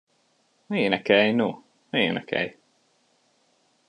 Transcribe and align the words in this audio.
Énekelj, 0.83 1.31
no, 1.35 1.47
énekelj! 2.01 2.51